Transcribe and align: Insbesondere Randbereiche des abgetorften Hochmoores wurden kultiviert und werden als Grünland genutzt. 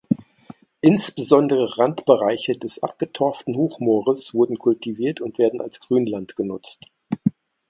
Insbesondere 0.81 1.77
Randbereiche 1.77 2.57
des 2.57 2.81
abgetorften 2.81 3.55
Hochmoores 3.55 4.33
wurden 4.33 4.57
kultiviert 4.57 5.21
und 5.21 5.37
werden 5.37 5.61
als 5.61 5.79
Grünland 5.79 6.35
genutzt. 6.35 6.79